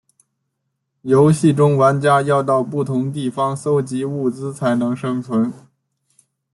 [1.03, 5.53] 游戏中玩家要到不同地方搜集物资才能生存。